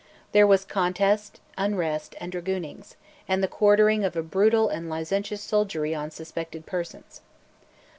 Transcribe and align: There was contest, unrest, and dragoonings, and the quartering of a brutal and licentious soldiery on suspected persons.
There 0.31 0.47
was 0.47 0.65
contest, 0.65 1.39
unrest, 1.59 2.15
and 2.19 2.31
dragoonings, 2.33 2.95
and 3.27 3.43
the 3.43 3.47
quartering 3.47 4.03
of 4.03 4.15
a 4.15 4.23
brutal 4.23 4.67
and 4.67 4.89
licentious 4.89 5.43
soldiery 5.43 5.93
on 5.93 6.09
suspected 6.09 6.65
persons. 6.65 7.21